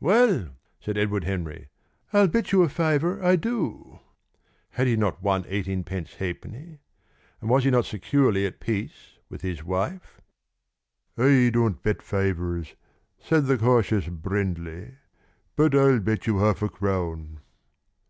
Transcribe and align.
"Well," 0.00 0.48
said 0.80 0.96
Edward 0.96 1.24
Henry, 1.24 1.68
"I'll 2.10 2.26
bet 2.26 2.52
you 2.52 2.62
a 2.62 2.70
fiver 2.70 3.22
I 3.22 3.36
do." 3.36 3.98
Had 4.70 4.86
he 4.86 4.96
not 4.96 5.22
won 5.22 5.44
eighteen 5.46 5.84
pence 5.84 6.14
half 6.14 6.40
penny? 6.40 6.78
And 7.42 7.50
was 7.50 7.64
he 7.64 7.70
not 7.70 7.84
securely 7.84 8.46
at 8.46 8.60
peace 8.60 9.18
with 9.28 9.42
his 9.42 9.62
wife? 9.62 10.22
"I 11.18 11.50
don't 11.52 11.82
bet 11.82 12.00
fivers," 12.00 12.76
said 13.18 13.44
the 13.44 13.58
cautious 13.58 14.08
Brindley. 14.08 14.94
"But 15.54 15.74
I'll 15.74 16.00
bet 16.00 16.26
you 16.26 16.38
half 16.38 16.62
a 16.62 16.70
crown." 16.70 17.40